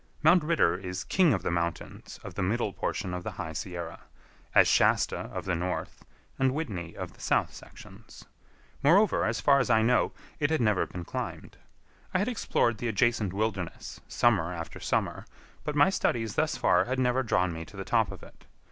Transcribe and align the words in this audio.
Mount 0.23 0.43
Ritter 0.43 0.75
is 0.79 1.03
king 1.03 1.31
of 1.31 1.43
the 1.43 1.51
mountains 1.51 2.19
of 2.23 2.33
the 2.33 2.41
middle 2.41 2.73
portion 2.73 3.13
of 3.13 3.23
the 3.23 3.33
High 3.33 3.53
Sierra, 3.53 3.99
as 4.55 4.67
Shasta 4.67 5.15
of 5.31 5.45
the 5.45 5.53
north 5.53 6.03
and 6.39 6.55
Whitney 6.55 6.95
of 6.97 7.13
the 7.13 7.21
south 7.21 7.53
sections. 7.53 8.25
Moreover, 8.81 9.25
as 9.25 9.39
far 9.41 9.59
as 9.59 9.69
I 9.69 9.83
know, 9.83 10.11
it 10.39 10.49
had 10.49 10.59
never 10.59 10.87
been 10.87 11.05
climbed. 11.05 11.57
I 12.15 12.17
had 12.17 12.27
explored 12.27 12.79
the 12.79 12.87
adjacent 12.87 13.31
wilderness 13.31 14.01
summer 14.07 14.51
after 14.51 14.79
summer, 14.79 15.27
but 15.63 15.75
my 15.75 15.91
studies 15.91 16.33
thus 16.33 16.57
far 16.57 16.85
had 16.85 16.97
never 16.97 17.21
drawn 17.21 17.53
me 17.53 17.63
to 17.65 17.77
the 17.77 17.85
top 17.85 18.11
of 18.11 18.23
it. 18.23 18.47